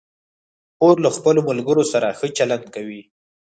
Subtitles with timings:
[0.77, 3.01] خور له خپلو ملګرو سره ښه چلند کوي.